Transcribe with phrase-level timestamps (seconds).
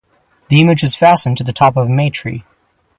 [0.49, 2.43] The image is fastened to the top of a May tree.